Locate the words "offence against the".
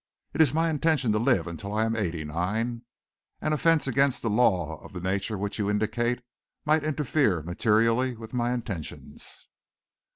3.53-4.31